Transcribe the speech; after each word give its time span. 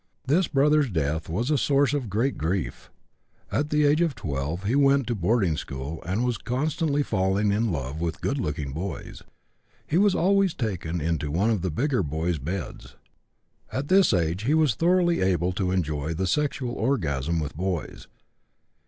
This 0.25 0.47
brother's 0.47 0.89
death 0.89 1.29
was 1.29 1.51
a 1.51 1.59
source 1.59 1.93
of 1.93 2.09
great 2.09 2.35
grief. 2.35 2.89
At 3.51 3.69
the 3.69 3.85
age 3.85 4.01
of 4.01 4.15
12 4.15 4.63
he 4.63 4.75
went 4.75 5.05
to 5.05 5.13
boarding 5.13 5.55
school 5.55 6.01
and 6.07 6.25
was 6.25 6.39
constantly 6.39 7.03
falling 7.03 7.51
in 7.51 7.71
love 7.71 8.01
with 8.01 8.19
good 8.19 8.39
looking 8.39 8.71
boys. 8.73 9.21
He 9.85 9.99
was 9.99 10.15
always 10.15 10.55
taken 10.55 10.99
into 11.01 11.29
one 11.29 11.51
of 11.51 11.61
the 11.61 11.69
bigger 11.69 12.01
boys' 12.01 12.39
beds. 12.39 12.95
At 13.71 13.89
this 13.89 14.11
age 14.11 14.45
he 14.45 14.55
was 14.55 14.73
thoroughly 14.73 15.21
able 15.21 15.51
to 15.51 15.69
enjoy 15.69 16.15
the 16.15 16.25
sexual 16.25 16.73
orgasm 16.73 17.39
with 17.39 17.55
boys. 17.55 18.07